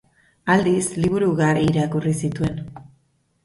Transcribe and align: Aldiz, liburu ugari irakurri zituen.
Aldiz, 0.53 0.87
liburu 1.03 1.29
ugari 1.35 1.67
irakurri 1.67 2.17
zituen. 2.25 2.61